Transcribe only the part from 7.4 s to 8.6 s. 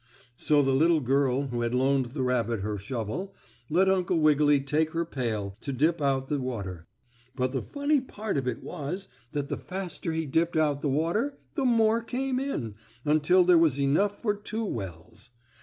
the funny part of